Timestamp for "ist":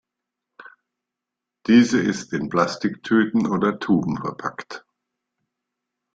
2.01-2.33